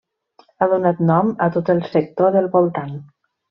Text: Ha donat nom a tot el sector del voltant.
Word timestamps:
Ha 0.57 0.67
donat 0.71 1.03
nom 1.11 1.31
a 1.47 1.51
tot 1.59 1.71
el 1.77 1.85
sector 1.95 2.35
del 2.39 2.51
voltant. 2.59 3.01